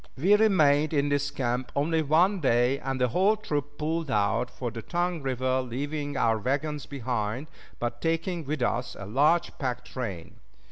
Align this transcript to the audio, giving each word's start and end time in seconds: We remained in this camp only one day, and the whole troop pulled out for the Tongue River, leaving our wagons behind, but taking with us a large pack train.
We 0.17 0.35
remained 0.35 0.93
in 0.95 1.09
this 1.09 1.29
camp 1.29 1.71
only 1.75 2.01
one 2.01 2.39
day, 2.39 2.79
and 2.79 2.99
the 2.99 3.09
whole 3.09 3.37
troop 3.37 3.77
pulled 3.77 4.09
out 4.09 4.49
for 4.49 4.71
the 4.71 4.81
Tongue 4.81 5.21
River, 5.21 5.61
leaving 5.61 6.17
our 6.17 6.39
wagons 6.39 6.87
behind, 6.87 7.45
but 7.77 8.01
taking 8.01 8.43
with 8.43 8.63
us 8.63 8.95
a 8.99 9.05
large 9.05 9.55
pack 9.59 9.85
train. 9.85 10.37